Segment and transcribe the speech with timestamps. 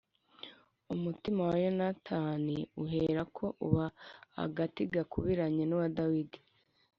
[0.93, 3.85] umutima wa Yonatani uherako uba
[4.43, 6.39] agati gakubiranye n’uwa Dawidi